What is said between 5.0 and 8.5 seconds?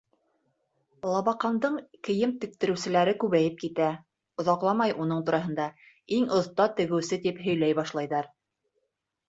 уның тураһында «иң оҫта тегеүсе» тип һөйләй башлайҙар.